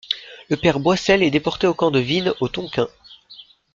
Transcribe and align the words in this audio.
Le 0.49 0.57
Père 0.57 0.79
Boissel 0.79 1.21
est 1.21 1.29
déporté 1.29 1.67
au 1.67 1.75
camp 1.75 1.91
de 1.91 1.99
Vinh 1.99 2.33
au 2.39 2.47
Tonkin. 2.47 2.87